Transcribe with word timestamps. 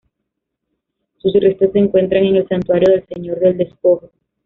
Sus 1.19 1.31
restos 1.33 1.71
se 1.73 1.77
encuentran 1.77 2.23
en 2.25 2.37
el 2.37 2.47
Santuario 2.47 2.89
del 2.91 3.05
Señor 3.05 3.37
del 3.39 3.55
Despojo. 3.57 4.09